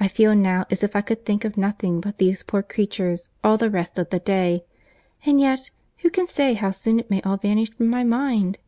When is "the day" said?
4.08-4.64